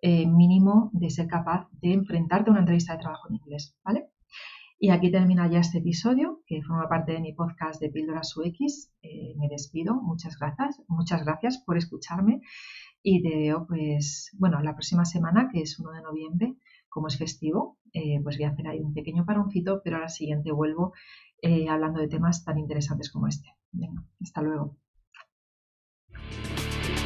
eh, 0.00 0.26
mínimo 0.26 0.90
de 0.92 1.10
ser 1.10 1.26
capaz 1.26 1.68
de 1.72 1.92
enfrentarte 1.92 2.50
a 2.50 2.52
una 2.52 2.60
entrevista 2.60 2.92
de 2.92 3.00
trabajo 3.00 3.28
en 3.28 3.36
inglés, 3.36 3.76
¿vale? 3.84 4.10
Y 4.80 4.90
aquí 4.90 5.10
termina 5.10 5.50
ya 5.50 5.58
este 5.58 5.78
episodio, 5.78 6.42
que 6.46 6.62
forma 6.62 6.88
parte 6.88 7.12
de 7.12 7.20
mi 7.20 7.32
podcast 7.32 7.80
de 7.80 7.90
Píldoras 7.90 8.36
UX. 8.36 8.92
Eh, 9.02 9.34
me 9.36 9.48
despido. 9.48 9.94
Muchas 9.94 10.38
gracias. 10.38 10.80
Muchas 10.86 11.24
gracias 11.24 11.58
por 11.58 11.76
escucharme. 11.76 12.42
Y 13.02 13.20
te 13.22 13.36
veo, 13.36 13.66
pues, 13.66 14.30
bueno, 14.38 14.60
la 14.62 14.74
próxima 14.74 15.04
semana, 15.04 15.48
que 15.52 15.62
es 15.62 15.80
1 15.80 15.90
de 15.90 16.02
noviembre, 16.02 16.54
como 16.88 17.08
es 17.08 17.18
festivo, 17.18 17.78
eh, 17.92 18.20
pues 18.22 18.38
voy 18.38 18.46
a 18.46 18.50
hacer 18.50 18.68
ahí 18.68 18.80
un 18.80 18.94
pequeño 18.94 19.24
paroncito, 19.26 19.80
pero 19.82 19.96
a 19.96 20.00
la 20.00 20.08
siguiente 20.08 20.52
vuelvo 20.52 20.92
eh, 21.42 21.68
hablando 21.68 22.00
de 22.00 22.08
temas 22.08 22.44
tan 22.44 22.58
interesantes 22.58 23.10
como 23.10 23.26
este. 23.26 23.48
Venga, 23.72 24.04
hasta 24.22 24.42
luego. 24.42 24.76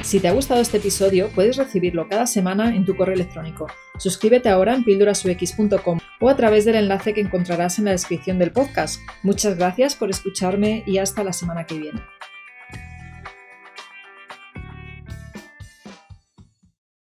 Si 0.03 0.21
te 0.21 0.29
ha 0.29 0.33
gustado 0.33 0.61
este 0.61 0.77
episodio, 0.77 1.29
puedes 1.35 1.57
recibirlo 1.57 2.07
cada 2.07 2.27
semana 2.27 2.75
en 2.75 2.85
tu 2.85 2.97
correo 2.97 3.15
electrónico. 3.15 3.67
Suscríbete 3.99 4.51
ahora 4.51 4.75
en 4.75 4.85
pildurasux.com 4.85 6.02
o 6.23 6.29
a 6.31 6.37
través 6.37 6.65
del 6.65 6.77
enlace 6.77 7.13
que 7.13 7.21
encontrarás 7.21 7.79
en 7.79 7.87
la 7.87 7.91
descripción 7.91 8.39
del 8.39 8.53
podcast. 8.53 9.01
Muchas 9.23 9.59
gracias 9.59 9.97
por 9.97 10.09
escucharme 10.09 10.85
y 10.87 10.99
hasta 10.99 11.25
la 11.25 11.33
semana 11.33 11.67
que 11.67 11.79
viene. 11.79 12.01